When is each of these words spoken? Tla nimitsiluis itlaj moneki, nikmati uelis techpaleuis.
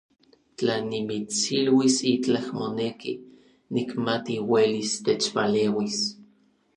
Tla 0.59 0.75
nimitsiluis 0.91 1.97
itlaj 2.11 2.41
moneki, 2.61 3.13
nikmati 3.79 4.39
uelis 4.53 4.91
techpaleuis. 5.11 5.99